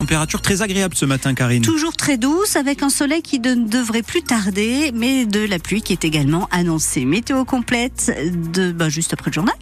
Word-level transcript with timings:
Température 0.00 0.40
très 0.40 0.62
agréable 0.62 0.94
ce 0.94 1.04
matin, 1.04 1.34
Karine. 1.34 1.60
Toujours 1.60 1.96
très 1.96 2.18
douce, 2.18 2.54
avec 2.54 2.84
un 2.84 2.88
soleil 2.88 3.20
qui 3.20 3.40
ne 3.40 3.56
devrait 3.56 4.04
plus 4.04 4.22
tarder, 4.22 4.92
mais 4.94 5.26
de 5.26 5.40
la 5.40 5.58
pluie 5.58 5.82
qui 5.82 5.92
est 5.92 6.04
également 6.04 6.46
annoncée. 6.52 7.04
Météo 7.04 7.44
complète 7.44 8.16
de, 8.52 8.70
bah, 8.70 8.88
juste 8.88 9.12
après 9.12 9.30
le 9.30 9.34
journal. 9.34 9.56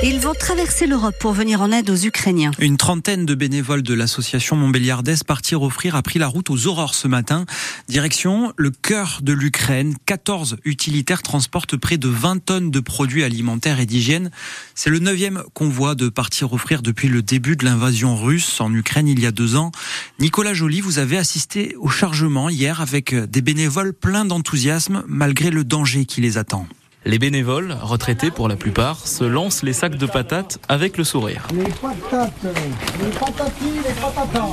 Ils 0.00 0.20
vont 0.20 0.32
traverser 0.32 0.86
l'Europe 0.86 1.16
pour 1.18 1.32
venir 1.32 1.60
en 1.60 1.72
aide 1.72 1.90
aux 1.90 1.96
Ukrainiens. 1.96 2.52
Une 2.60 2.76
trentaine 2.76 3.26
de 3.26 3.34
bénévoles 3.34 3.82
de 3.82 3.94
l'association 3.94 4.54
Montbéliardaise 4.54 5.24
Partir 5.24 5.60
Offrir 5.62 5.96
a 5.96 6.02
pris 6.02 6.20
la 6.20 6.28
route 6.28 6.50
aux 6.50 6.68
aurores 6.68 6.94
ce 6.94 7.08
matin. 7.08 7.46
Direction 7.88 8.52
le 8.56 8.70
cœur 8.70 9.18
de 9.22 9.32
l'Ukraine. 9.32 9.96
14 10.06 10.58
utilitaires 10.64 11.22
transportent 11.22 11.76
près 11.76 11.98
de 11.98 12.08
20 12.08 12.44
tonnes 12.44 12.70
de 12.70 12.78
produits 12.78 13.24
alimentaires 13.24 13.80
et 13.80 13.86
d'hygiène. 13.86 14.30
C'est 14.76 14.90
le 14.90 15.00
neuvième 15.00 15.42
convoi 15.52 15.96
de 15.96 16.08
Partir 16.08 16.52
Offrir 16.52 16.82
depuis 16.82 17.08
le 17.08 17.20
début 17.20 17.56
de 17.56 17.64
l'invasion 17.64 18.16
russe 18.16 18.60
en 18.60 18.72
Ukraine 18.72 19.08
il 19.08 19.18
y 19.18 19.26
a 19.26 19.32
deux 19.32 19.56
ans. 19.56 19.72
Nicolas 20.20 20.54
Joly, 20.54 20.80
vous 20.80 21.00
avez 21.00 21.18
assisté 21.18 21.74
au 21.76 21.88
chargement 21.88 22.48
hier 22.50 22.80
avec 22.80 23.16
des 23.16 23.42
bénévoles 23.42 23.94
pleins 23.94 24.24
d'enthousiasme 24.24 25.02
malgré 25.08 25.50
le 25.50 25.64
danger 25.64 26.04
qui 26.04 26.20
les 26.20 26.38
attend. 26.38 26.68
Les 27.08 27.18
bénévoles, 27.18 27.74
retraités 27.80 28.30
pour 28.30 28.48
la 28.48 28.56
plupart, 28.56 29.06
se 29.06 29.24
lancent 29.24 29.62
les 29.62 29.72
sacs 29.72 29.96
de 29.96 30.04
patates 30.04 30.58
avec 30.68 30.98
le 30.98 31.04
sourire. 31.04 31.48
Les 31.54 31.64
patates, 31.64 32.32
les 32.42 33.08
patatis, 33.18 33.52
les 33.76 33.94
patatas. 33.94 34.46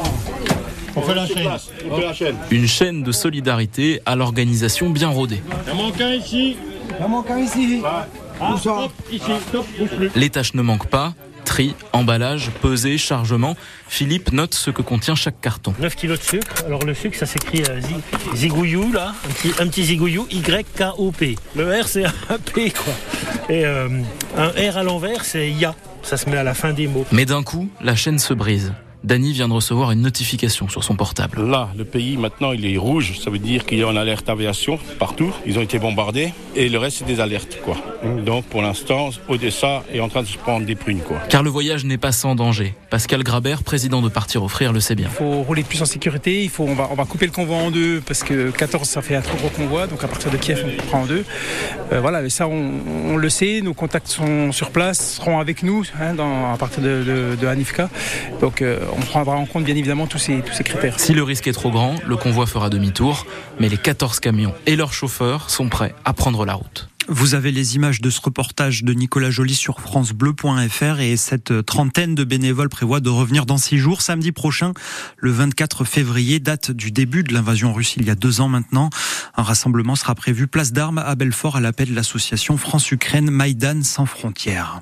On 0.95 1.01
fait 1.01 1.15
la 1.15 1.27
chaîne. 1.27 1.49
On 1.91 1.97
fait 1.97 2.05
la 2.05 2.13
chaîne. 2.13 2.35
Une 2.51 2.65
chaîne 2.65 3.03
de 3.03 3.11
solidarité 3.11 3.99
à 4.05 4.15
l'organisation 4.15 4.89
bien 4.89 5.09
rodée. 5.09 5.41
Il 5.67 5.73
en 5.73 5.75
manque 5.75 5.99
un 5.99 6.11
ici. 6.11 6.55
Il 6.97 7.03
en 7.03 7.09
manque 7.09 7.29
un 7.29 7.39
ici. 7.39 7.81
Ah, 7.83 8.53
Où 8.53 8.57
ça 8.57 8.85
hop, 8.85 8.91
ici, 9.11 9.31
top, 9.51 9.65
bouge 9.77 9.89
plus. 9.89 10.11
Les 10.15 10.29
tâches 10.29 10.53
ne 10.53 10.61
manquent 10.61 10.87
pas. 10.87 11.13
Tri, 11.45 11.75
emballage, 11.93 12.49
pesée, 12.61 12.97
chargement. 12.97 13.55
Philippe 13.87 14.31
note 14.33 14.53
ce 14.55 14.71
que 14.71 14.81
contient 14.81 15.15
chaque 15.15 15.39
carton. 15.39 15.73
9 15.79 15.95
kilos 15.95 16.19
de 16.19 16.23
sucre. 16.23 16.63
Alors 16.65 16.83
le 16.83 16.93
sucre, 16.93 17.17
ça 17.17 17.25
s'écrit 17.25 17.63
euh, 17.69 17.79
zi- 17.79 18.35
zigouillou, 18.35 18.91
là. 18.91 19.13
Un 19.25 19.31
petit, 19.31 19.53
un 19.61 19.67
petit 19.67 19.85
zigouillou, 19.85 20.27
Y-K-O-P. 20.31 21.35
Le 21.55 21.81
R, 21.81 21.87
c'est 21.87 22.05
un 22.05 22.37
P, 22.53 22.71
quoi. 22.71 22.93
Et 23.49 23.65
euh, 23.65 23.87
un 24.37 24.47
R 24.71 24.77
à 24.77 24.83
l'envers, 24.83 25.23
c'est 25.23 25.49
Ya. 25.51 25.75
Ça 26.01 26.17
se 26.17 26.29
met 26.29 26.37
à 26.37 26.43
la 26.43 26.53
fin 26.53 26.73
des 26.73 26.87
mots. 26.87 27.05
Mais 27.11 27.25
d'un 27.25 27.41
coup, 27.41 27.69
la 27.81 27.95
chaîne 27.95 28.19
se 28.19 28.33
brise. 28.33 28.73
Dany 29.05 29.33
vient 29.33 29.47
de 29.47 29.53
recevoir 29.53 29.91
une 29.91 30.01
notification 30.01 30.67
sur 30.67 30.83
son 30.83 30.95
portable. 30.95 31.47
Là, 31.47 31.69
le 31.77 31.85
pays 31.85 32.17
maintenant, 32.17 32.53
il 32.53 32.65
est 32.65 32.75
rouge. 32.77 33.19
Ça 33.23 33.29
veut 33.29 33.37
dire 33.37 33.65
qu'il 33.67 33.77
y 33.77 33.83
a 33.83 33.91
une 33.91 33.97
alerte 33.97 34.27
aviation 34.29 34.79
partout. 34.97 35.31
Ils 35.45 35.59
ont 35.59 35.61
été 35.61 35.77
bombardés. 35.77 36.33
Et 36.55 36.69
le 36.69 36.79
reste, 36.79 36.97
c'est 36.99 37.05
des 37.05 37.19
alertes, 37.19 37.59
quoi. 37.63 37.77
Donc, 38.25 38.45
pour 38.45 38.63
l'instant, 38.63 39.11
Odessa 39.27 39.83
est 39.93 39.99
en 39.99 40.09
train 40.09 40.23
de 40.23 40.27
se 40.27 40.39
prendre 40.39 40.65
des 40.65 40.73
prunes, 40.73 41.01
quoi. 41.01 41.17
Car 41.29 41.43
le 41.43 41.51
voyage 41.51 41.85
n'est 41.85 41.99
pas 41.99 42.11
sans 42.11 42.33
danger. 42.33 42.73
Pascal 42.89 43.21
Grabert, 43.23 43.61
président 43.61 44.01
de 44.01 44.09
Partir 44.09 44.43
Offrir, 44.43 44.73
le 44.73 44.79
sait 44.79 44.95
bien. 44.95 45.07
Il 45.11 45.15
faut 45.17 45.43
rouler 45.43 45.61
plus 45.63 45.81
en 45.83 45.85
sécurité, 45.85 46.43
il 46.43 46.49
faut, 46.49 46.63
on, 46.63 46.73
va, 46.73 46.87
on 46.91 46.95
va 46.95 47.05
couper 47.05 47.27
le 47.27 47.31
convoi 47.31 47.57
en 47.57 47.69
deux 47.69 48.01
parce 48.01 48.23
que 48.23 48.49
14 48.51 48.87
ça 48.87 49.01
fait 49.01 49.15
un 49.15 49.21
trop 49.21 49.37
gros 49.37 49.49
convoi, 49.49 49.85
donc 49.87 50.03
à 50.03 50.07
partir 50.07 50.31
de 50.31 50.37
Kiev 50.37 50.63
on 50.65 50.83
prend 50.87 51.01
en 51.01 51.05
deux. 51.05 51.25
Euh, 51.91 51.99
voilà, 51.99 52.21
mais 52.21 52.29
ça 52.29 52.47
on, 52.47 52.71
on 53.09 53.17
le 53.17 53.29
sait, 53.29 53.61
nos 53.61 53.73
contacts 53.73 54.07
sont 54.07 54.51
sur 54.51 54.71
place, 54.71 55.15
seront 55.15 55.39
avec 55.39 55.61
nous 55.61 55.83
hein, 55.99 56.13
dans, 56.13 56.53
à 56.53 56.57
partir 56.57 56.81
de, 56.81 57.03
de, 57.03 57.35
de 57.39 57.47
Hanifka. 57.47 57.89
Donc 58.39 58.61
euh, 58.61 58.79
on 58.95 59.01
prendra 59.01 59.35
en 59.35 59.45
compte 59.45 59.63
bien 59.63 59.75
évidemment 59.75 60.07
tous 60.07 60.17
ces, 60.17 60.41
tous 60.41 60.53
ces 60.53 60.63
critères. 60.63 60.99
Si 60.99 61.13
le 61.13 61.23
risque 61.23 61.47
est 61.47 61.53
trop 61.53 61.71
grand, 61.71 61.95
le 62.05 62.17
convoi 62.17 62.45
fera 62.45 62.69
demi-tour, 62.69 63.25
mais 63.59 63.69
les 63.69 63.77
14 63.77 64.19
camions 64.19 64.53
et 64.65 64.75
leurs 64.75 64.93
chauffeurs 64.93 65.49
sont 65.49 65.69
prêts 65.69 65.95
à 66.05 66.13
prendre 66.13 66.45
la 66.45 66.53
route. 66.53 66.89
Vous 67.07 67.35
avez 67.35 67.51
les 67.51 67.75
images 67.75 68.01
de 68.01 68.09
ce 68.09 68.19
reportage 68.19 68.83
de 68.83 68.91
Nicolas 68.93 69.29
Joly 69.29 69.53
sur 69.53 69.79
francebleu.fr 69.79 70.99
et 70.99 71.17
cette 71.17 71.63
trentaine 71.63 72.15
de 72.15 72.23
bénévoles 72.23 72.69
prévoit 72.69 72.99
de 72.99 73.09
revenir 73.09 73.45
dans 73.45 73.59
six 73.59 73.77
jours, 73.77 74.01
samedi 74.01 74.31
prochain, 74.31 74.73
le 75.17 75.29
24 75.29 75.85
février, 75.85 76.39
date 76.39 76.71
du 76.71 76.91
début 76.91 77.21
de 77.21 77.31
l'invasion 77.31 77.73
russe 77.73 77.93
il 77.97 78.07
y 78.07 78.09
a 78.09 78.15
deux 78.15 78.41
ans 78.41 78.47
maintenant. 78.47 78.89
Un 79.35 79.43
rassemblement 79.43 79.95
sera 79.95 80.15
prévu 80.15 80.47
place 80.47 80.73
d'armes 80.73 80.97
à 80.97 81.13
Belfort 81.13 81.57
à 81.57 81.59
l'appel 81.59 81.89
de 81.89 81.95
l'association 81.95 82.57
France-Ukraine 82.57 83.29
Maïdan 83.29 83.83
sans 83.83 84.07
frontières. 84.07 84.81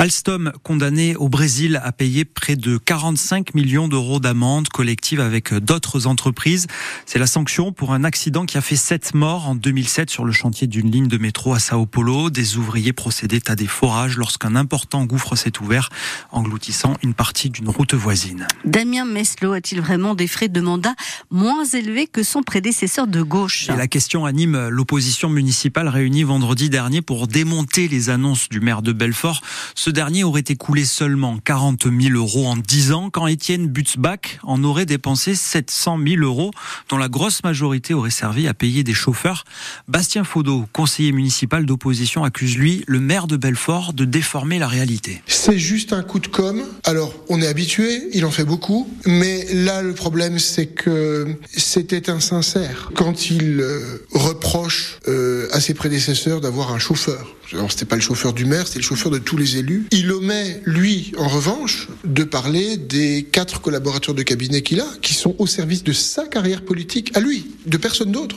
Alstom, 0.00 0.52
condamné 0.62 1.16
au 1.16 1.28
Brésil 1.28 1.80
à 1.82 1.90
payer 1.90 2.24
près 2.24 2.54
de 2.54 2.78
45 2.78 3.54
millions 3.54 3.88
d'euros 3.88 4.20
d'amende 4.20 4.68
collective 4.68 5.18
avec 5.18 5.52
d'autres 5.52 6.06
entreprises. 6.06 6.68
C'est 7.04 7.18
la 7.18 7.26
sanction 7.26 7.72
pour 7.72 7.92
un 7.92 8.04
accident 8.04 8.46
qui 8.46 8.56
a 8.58 8.60
fait 8.60 8.76
sept 8.76 9.12
morts 9.14 9.48
en 9.48 9.56
2007 9.56 10.08
sur 10.08 10.24
le 10.24 10.30
chantier 10.30 10.68
d'une 10.68 10.88
ligne 10.88 11.08
de 11.08 11.18
métro 11.18 11.52
à 11.52 11.58
Sao 11.58 11.84
Paulo. 11.84 12.30
Des 12.30 12.58
ouvriers 12.58 12.92
procédaient 12.92 13.50
à 13.50 13.56
des 13.56 13.66
forages 13.66 14.16
lorsqu'un 14.16 14.54
important 14.54 15.04
gouffre 15.04 15.34
s'est 15.34 15.60
ouvert, 15.60 15.88
engloutissant 16.30 16.94
une 17.02 17.12
partie 17.12 17.50
d'une 17.50 17.68
route 17.68 17.94
voisine. 17.94 18.46
Damien 18.64 19.04
Meslot 19.04 19.52
a-t-il 19.52 19.80
vraiment 19.80 20.14
des 20.14 20.28
frais 20.28 20.46
de 20.46 20.60
mandat 20.60 20.94
moins 21.32 21.64
élevés 21.64 22.06
que 22.06 22.22
son 22.22 22.44
prédécesseur 22.44 23.08
de 23.08 23.22
gauche? 23.22 23.68
Et 23.68 23.74
la 23.74 23.88
question 23.88 24.26
anime 24.26 24.68
l'opposition 24.68 25.28
municipale 25.28 25.88
réunie 25.88 26.22
vendredi 26.22 26.70
dernier 26.70 27.02
pour 27.02 27.26
démonter 27.26 27.88
les 27.88 28.10
annonces 28.10 28.48
du 28.48 28.60
maire 28.60 28.82
de 28.82 28.92
Belfort. 28.92 29.40
Ce 29.74 29.87
dernier 29.92 30.24
aurait 30.24 30.44
écoulé 30.48 30.84
seulement 30.84 31.38
40 31.38 31.84
000 31.84 32.14
euros 32.14 32.46
en 32.46 32.56
10 32.56 32.92
ans, 32.92 33.10
quand 33.10 33.26
Étienne 33.26 33.66
Butzbach 33.66 34.38
en 34.42 34.62
aurait 34.64 34.86
dépensé 34.86 35.34
700 35.34 35.98
000 36.06 36.22
euros, 36.22 36.50
dont 36.88 36.98
la 36.98 37.08
grosse 37.08 37.44
majorité 37.44 37.94
aurait 37.94 38.10
servi 38.10 38.48
à 38.48 38.54
payer 38.54 38.82
des 38.82 38.94
chauffeurs. 38.94 39.44
Bastien 39.86 40.24
Faudot, 40.24 40.66
conseiller 40.72 41.12
municipal 41.12 41.66
d'opposition, 41.66 42.24
accuse 42.24 42.56
lui, 42.56 42.84
le 42.86 43.00
maire 43.00 43.26
de 43.26 43.36
Belfort, 43.36 43.92
de 43.92 44.04
déformer 44.04 44.58
la 44.58 44.68
réalité. 44.68 45.22
C'est 45.26 45.58
juste 45.58 45.92
un 45.92 46.02
coup 46.02 46.18
de 46.18 46.26
com. 46.26 46.62
Alors, 46.84 47.14
on 47.28 47.40
est 47.40 47.46
habitué, 47.46 48.08
il 48.12 48.24
en 48.24 48.30
fait 48.30 48.44
beaucoup, 48.44 48.88
mais 49.06 49.46
là, 49.52 49.82
le 49.82 49.94
problème, 49.94 50.38
c'est 50.38 50.66
que 50.66 51.36
c'était 51.56 52.10
insincère 52.10 52.90
quand 52.94 53.30
il 53.30 53.60
euh, 53.60 54.04
reproche 54.12 54.98
euh, 55.06 55.37
à 55.52 55.60
ses 55.60 55.74
prédécesseurs 55.74 56.40
d'avoir 56.40 56.72
un 56.72 56.78
chauffeur. 56.78 57.34
Alors, 57.52 57.72
c'était 57.72 57.86
pas 57.86 57.96
le 57.96 58.02
chauffeur 58.02 58.32
du 58.32 58.44
maire, 58.44 58.66
c'était 58.66 58.80
le 58.80 58.84
chauffeur 58.84 59.10
de 59.10 59.18
tous 59.18 59.36
les 59.36 59.56
élus. 59.56 59.86
Il 59.90 60.12
omet, 60.12 60.60
lui, 60.64 61.12
en 61.16 61.28
revanche, 61.28 61.88
de 62.04 62.24
parler 62.24 62.76
des 62.76 63.26
quatre 63.30 63.60
collaborateurs 63.60 64.14
de 64.14 64.22
cabinet 64.22 64.62
qu'il 64.62 64.80
a, 64.80 64.88
qui 65.00 65.14
sont 65.14 65.34
au 65.38 65.46
service 65.46 65.82
de 65.82 65.92
sa 65.92 66.26
carrière 66.26 66.62
politique, 66.62 67.16
à 67.16 67.20
lui, 67.20 67.46
de 67.66 67.76
personne 67.76 68.12
d'autre, 68.12 68.36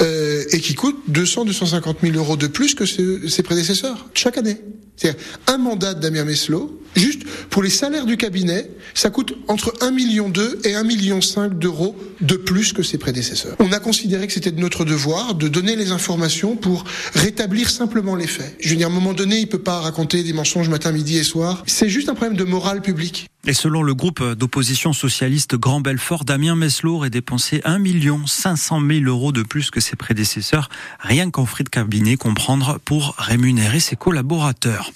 euh, 0.00 0.44
et 0.50 0.60
qui 0.60 0.74
coûtent 0.74 1.02
200, 1.08 1.44
250 1.44 1.98
000 2.02 2.16
euros 2.16 2.36
de 2.36 2.46
plus 2.46 2.74
que 2.74 2.86
ses, 2.86 3.28
ses 3.28 3.42
prédécesseurs, 3.42 4.08
chaque 4.14 4.36
année. 4.36 4.58
C'est-à-dire 4.96 5.20
un 5.48 5.58
mandat 5.58 5.94
de 5.94 6.00
Damien 6.00 6.24
Meslot, 6.24 6.80
juste 6.94 7.24
pour 7.50 7.62
les 7.62 7.70
salaires 7.70 8.06
du 8.06 8.16
cabinet, 8.16 8.70
ça 8.94 9.10
coûte 9.10 9.34
entre 9.48 9.72
1,2 9.80 9.92
million 9.92 10.28
et 10.64 10.72
1,5 10.72 10.84
million 10.84 11.18
d'euros 11.50 11.96
de 12.20 12.36
plus 12.36 12.72
que 12.72 12.82
ses 12.82 12.98
prédécesseurs. 12.98 13.56
On 13.58 13.72
a 13.72 13.80
considéré 13.80 14.26
que 14.26 14.32
c'était 14.32 14.52
de 14.52 14.60
notre 14.60 14.84
devoir 14.84 15.34
de 15.34 15.48
donner 15.48 15.76
les 15.76 15.90
informations 15.90 16.56
pour 16.56 16.84
rétablir 17.14 17.70
simplement 17.70 18.14
les 18.14 18.26
faits. 18.26 18.56
Je 18.60 18.70
veux 18.70 18.76
dire, 18.76 18.86
à 18.86 18.90
un 18.90 18.94
moment 18.94 19.14
donné, 19.14 19.40
il 19.40 19.48
peut 19.48 19.58
pas 19.58 19.80
raconter 19.80 20.22
des 20.22 20.32
mensonges 20.32 20.68
matin, 20.68 20.92
midi 20.92 21.18
et 21.18 21.24
soir. 21.24 21.64
C'est 21.66 21.88
juste 21.88 22.08
un 22.08 22.14
problème 22.14 22.36
de 22.36 22.44
morale 22.44 22.80
publique. 22.80 23.26
Et 23.46 23.52
selon 23.52 23.82
le 23.82 23.94
groupe 23.94 24.22
d'opposition 24.22 24.94
socialiste 24.94 25.56
Grand 25.56 25.82
Belfort, 25.82 26.24
Damien 26.24 26.54
Meslot 26.56 26.96
aurait 26.96 27.10
dépensé 27.10 27.60
1 27.64 27.78
500 28.26 28.80
000 28.80 29.04
euros 29.04 29.32
de 29.32 29.42
plus 29.42 29.70
que 29.70 29.80
ses 29.80 29.96
prédécesseurs, 29.96 30.70
rien 30.98 31.30
qu'en 31.30 31.44
frais 31.44 31.64
de 31.64 31.68
cabinet, 31.68 32.16
comprendre, 32.16 32.78
pour 32.86 33.14
rémunérer 33.18 33.80
ses 33.80 33.96
collaborateurs. 33.96 34.92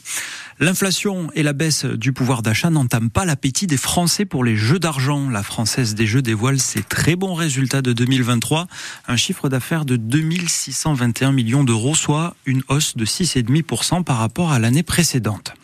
L'inflation 0.60 1.30
et 1.34 1.44
la 1.44 1.52
baisse 1.52 1.84
du 1.84 2.12
pouvoir 2.12 2.42
d'achat 2.42 2.68
n'entament 2.68 3.10
pas 3.10 3.24
l'appétit 3.24 3.68
des 3.68 3.76
Français 3.76 4.24
pour 4.24 4.42
les 4.42 4.56
jeux 4.56 4.80
d'argent. 4.80 5.30
La 5.30 5.44
Française 5.44 5.94
des 5.94 6.04
Jeux 6.04 6.20
dévoile 6.20 6.58
ses 6.58 6.82
très 6.82 7.14
bons 7.14 7.34
résultats 7.34 7.80
de 7.80 7.92
2023. 7.92 8.66
Un 9.06 9.16
chiffre 9.16 9.48
d'affaires 9.48 9.84
de 9.84 9.94
2621 9.94 11.30
millions 11.30 11.62
d'euros, 11.62 11.94
soit 11.94 12.34
une 12.44 12.62
hausse 12.66 12.96
de 12.96 13.04
6,5% 13.04 14.02
par 14.02 14.18
rapport 14.18 14.50
à 14.50 14.58
l'année 14.58 14.82
précédente. 14.82 15.54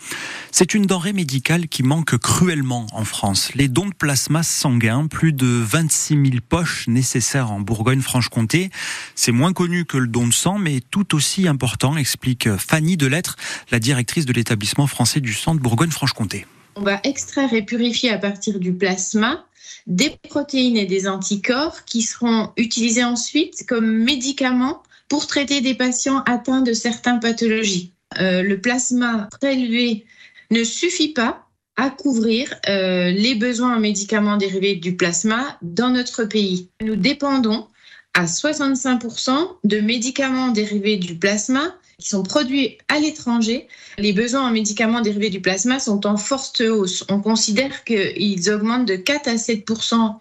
C'est 0.53 0.75
une 0.75 0.87
denrée 0.87 1.13
médicale 1.13 1.67
qui 1.67 1.83
manque 1.83 2.17
cruellement 2.17 2.87
en 2.93 3.05
France. 3.05 3.51
Les 3.57 3.67
dons 3.67 3.89
de 3.89 3.95
plasma 3.95 4.45
sanguin, 4.45 5.09
plus 5.09 5.33
de 5.33 5.49
26 5.49 6.15
000 6.15 6.25
poches 6.49 6.87
nécessaires 6.87 7.51
en 7.51 7.59
Bourgogne-Franche-Comté. 7.59 8.71
C'est 9.17 9.33
moins 9.33 9.53
connu 9.53 9.85
que 9.85 9.99
le 9.99 10.07
don 10.07 10.29
de 10.29 10.33
sang, 10.33 10.61
mais 10.61 10.81
tout 10.93 11.17
aussi 11.17 11.49
important, 11.49 11.97
explique 11.97 12.49
Fanny 12.57 12.97
Delettre, 12.97 13.35
la 13.73 13.81
directrice 13.81 14.27
de 14.27 14.33
l'établissement 14.33 14.84
français 14.87 15.21
du 15.21 15.33
de 15.33 15.59
Bourgogne-Franche-Comté. 15.59 16.47
On 16.77 16.83
va 16.83 17.01
extraire 17.05 17.53
et 17.53 17.63
purifier 17.63 18.11
à 18.11 18.19
partir 18.19 18.59
du 18.59 18.73
plasma 18.73 19.45
des 19.87 20.17
protéines 20.29 20.77
et 20.77 20.87
des 20.87 21.07
anticorps 21.07 21.85
qui 21.85 22.03
seront 22.03 22.51
utilisés 22.57 23.05
ensuite 23.05 23.67
comme 23.69 23.87
médicaments 23.87 24.83
pour 25.09 25.27
traiter 25.27 25.61
des 25.61 25.75
patients 25.75 26.23
atteints 26.27 26.63
de 26.63 26.73
certaines 26.73 27.21
pathologies. 27.21 27.93
Euh, 28.19 28.43
le 28.43 28.61
plasma 28.61 29.29
prélevé 29.41 30.07
ne 30.51 30.65
suffit 30.65 31.13
pas 31.13 31.47
à 31.77 31.91
couvrir 31.91 32.55
euh, 32.69 33.11
les 33.11 33.35
besoins 33.35 33.77
en 33.77 33.81
médicaments 33.81 34.37
dérivés 34.37 34.77
du 34.77 34.97
plasma 34.97 35.59
dans 35.63 35.91
notre 35.91 36.25
pays. 36.25 36.69
Nous 36.83 36.97
dépendons 36.97 37.67
à 38.15 38.27
65% 38.27 39.33
de 39.65 39.81
médicaments 39.81 40.49
dérivés 40.49 40.97
du 40.97 41.17
plasma 41.17 41.75
qui 41.99 42.09
sont 42.09 42.23
produits 42.23 42.79
à 42.89 42.99
l'étranger, 42.99 43.69
les 43.99 44.13
besoins 44.13 44.49
en 44.49 44.51
médicaments 44.51 45.01
dérivés 45.01 45.31
du 45.31 45.41
plasma 45.41 45.79
sont 45.79 46.07
en 46.07 46.17
forte 46.17 46.61
hausse. 46.61 47.05
On 47.09 47.21
considère 47.21 47.85
qu'ils 47.85 48.51
augmentent 48.51 48.87
de 48.87 48.97
4 48.97 49.29
à 49.29 49.39
7 49.39 49.65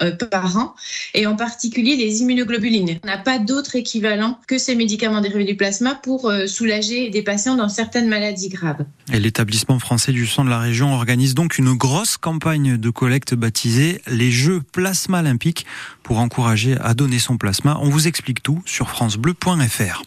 euh, 0.02 0.12
par 0.30 0.58
an, 0.58 0.75
et 1.14 1.25
en 1.25 1.36
particulier 1.36 1.96
les 1.96 2.22
immunoglobulines. 2.22 3.00
On 3.04 3.08
n'a 3.08 3.18
pas 3.18 3.40
d'autre 3.40 3.75
équivalent 3.75 4.40
que 4.48 4.58
ces 4.58 4.75
médicaments 4.75 5.22
dérivés 5.22 5.46
du 5.46 5.56
plasma 5.56 5.96
pour 5.96 6.30
euh, 6.30 6.48
soulager 6.48 7.10
des 7.10 7.22
patients 7.22 7.56
dans 7.56 7.70
certaines 7.70 8.08
maladies 8.08 8.50
graves. 8.50 8.86
Et 9.12 9.20
l'établissement 9.20 9.80
français 9.80 10.12
du 10.12 10.28
sang 10.28 10.46
de 10.46 10.50
la 10.50 10.60
région 10.60 10.94
organise 10.94 11.34
donc 11.34 11.58
une 11.58 11.74
grosse 11.74 12.18
campagne 12.18 12.78
de 12.78 12.90
collecte 12.90 13.34
baptisée 13.34 14.02
les 14.08 14.31
Jeux 14.31 14.62
Plasma 14.72 15.20
Olympiques 15.20 15.66
pour 16.04 16.20
encourager 16.20 16.78
à 16.81 16.94
donner 16.94 17.20
son 17.20 17.38
plasma. 17.38 17.78
On 17.81 17.90
vous 17.90 18.08
explique 18.08 18.44
tout 18.44 18.62
sur 18.66 18.90
francebleu.fr. 18.90 20.04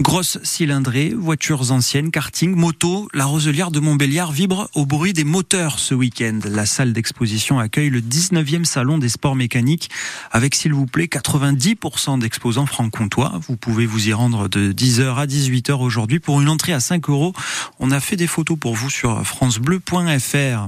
Grosse 0.00 0.38
cylindrée, 0.42 1.14
voitures 1.16 1.70
anciennes, 1.70 2.10
karting, 2.10 2.56
moto, 2.56 3.08
la 3.14 3.26
Roselière 3.26 3.70
de 3.70 3.78
Montbéliard 3.78 4.32
vibre 4.32 4.68
au 4.74 4.86
bruit 4.86 5.12
des 5.12 5.22
moteurs 5.22 5.78
ce 5.78 5.94
week-end. 5.94 6.40
La 6.50 6.66
salle 6.66 6.92
d'exposition 6.92 7.60
accueille 7.60 7.90
le 7.90 8.00
19e 8.00 8.64
salon 8.64 8.98
des 8.98 9.08
sports 9.08 9.36
mécaniques 9.36 9.90
avec, 10.32 10.56
s'il 10.56 10.74
vous 10.74 10.86
plaît, 10.86 11.04
90% 11.06 12.18
d'exposants 12.18 12.66
franc-comtois. 12.66 13.38
Vous 13.46 13.56
pouvez 13.56 13.86
vous 13.86 14.08
y 14.08 14.12
rendre 14.12 14.48
de 14.48 14.72
10h 14.72 15.14
à 15.14 15.26
18h 15.26 15.74
aujourd'hui 15.80 16.18
pour 16.18 16.40
une 16.40 16.48
entrée 16.48 16.72
à 16.72 16.80
5 16.80 17.08
euros. 17.08 17.32
On 17.78 17.92
a 17.92 18.00
fait 18.00 18.16
des 18.16 18.26
photos 18.26 18.58
pour 18.58 18.74
vous 18.74 18.90
sur 18.90 19.24
francebleu.fr. 19.24 20.66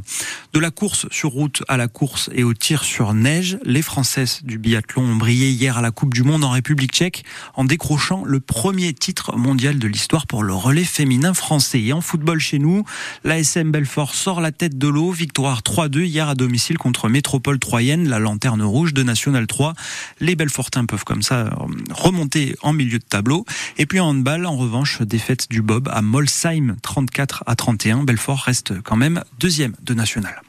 De 0.53 0.61
la 0.61 0.71
course 0.71 1.07
sur 1.11 1.31
route 1.31 1.65
à 1.67 1.77
la 1.77 1.89
course 1.89 2.31
et 2.33 2.45
au 2.45 2.55
tir 2.55 2.85
sur 2.85 3.13
neige, 3.13 3.59
les 3.65 3.83
Françaises 3.83 4.43
du 4.45 4.59
biathlon 4.59 5.03
ont 5.03 5.17
brillé 5.17 5.51
hier 5.51 5.79
à 5.79 5.83
la 5.83 5.91
Coupe 5.91 6.15
du 6.15 6.23
Monde 6.23 6.45
en 6.45 6.51
République 6.51 6.93
tchèque 6.93 7.25
en 7.55 7.65
décrochant 7.65 8.23
le 8.25 8.39
premier 8.39 8.95
titre 8.95 9.16
mondial 9.37 9.79
de 9.79 9.89
l'histoire 9.89 10.27
pour 10.27 10.43
le 10.43 10.55
relais 10.55 10.85
féminin 10.85 11.35
français. 11.35 11.81
Et 11.81 11.93
en 11.93 12.01
football 12.01 12.39
chez 12.39 12.59
nous, 12.59 12.85
l'ASM 13.25 13.71
Belfort 13.71 14.15
sort 14.15 14.41
la 14.41 14.53
tête 14.53 14.79
de 14.79 14.89
l'eau. 14.89 15.11
Victoire 15.11 15.63
3-2 15.63 16.05
hier 16.05 16.29
à 16.29 16.35
domicile 16.35 16.79
contre 16.79 17.09
Métropole 17.09 17.59
Troyenne, 17.59 18.09
la 18.09 18.19
lanterne 18.19 18.63
rouge 18.63 18.95
de 18.95 19.03
National 19.03 19.47
3. 19.47 19.75
Les 20.21 20.37
Belfortins 20.37 20.87
peuvent 20.87 21.05
comme 21.05 21.23
ça 21.23 21.47
euh, 21.47 21.51
remonter 21.91 22.57
en 22.63 22.73
milieu 22.73 22.99
de 22.99 23.05
tableau. 23.05 23.45
Et 23.79 23.87
puis 23.87 24.01
en 24.01 24.09
handball, 24.09 24.47
en 24.47 24.57
revanche, 24.57 25.03
défaite 25.03 25.51
du 25.51 25.63
Bob 25.63 25.89
à 25.93 26.03
Molsheim 26.03 26.77
34 26.83 27.45
à 27.47 27.57
31. 27.57 28.05
Belfort 28.05 28.41
reste 28.41 28.81
quand 28.83 28.97
même 28.97 29.23
deuxième 29.39 29.75
de 29.83 29.95
National. 29.95 30.43